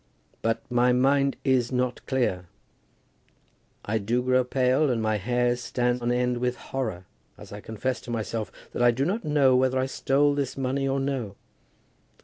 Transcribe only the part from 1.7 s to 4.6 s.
not clear. I do grow